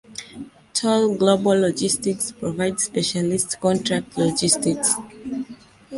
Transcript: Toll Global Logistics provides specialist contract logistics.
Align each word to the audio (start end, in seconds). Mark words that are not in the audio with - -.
Toll 0.73 1.13
Global 1.15 1.59
Logistics 1.59 2.31
provides 2.31 2.85
specialist 2.85 3.59
contract 3.61 4.17
logistics. 4.17 4.95